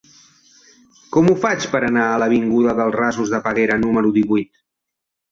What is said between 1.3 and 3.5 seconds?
faig per anar a l'avinguda dels Rasos de